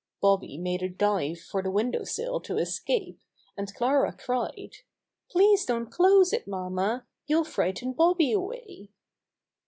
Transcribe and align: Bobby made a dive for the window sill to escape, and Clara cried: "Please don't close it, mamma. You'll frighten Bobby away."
Bobby 0.19 0.57
made 0.57 0.81
a 0.81 0.89
dive 0.89 1.39
for 1.41 1.61
the 1.61 1.69
window 1.69 2.03
sill 2.05 2.39
to 2.39 2.57
escape, 2.57 3.21
and 3.55 3.71
Clara 3.75 4.11
cried: 4.11 4.77
"Please 5.29 5.63
don't 5.63 5.91
close 5.91 6.33
it, 6.33 6.47
mamma. 6.47 7.05
You'll 7.27 7.43
frighten 7.43 7.93
Bobby 7.93 8.31
away." 8.31 8.89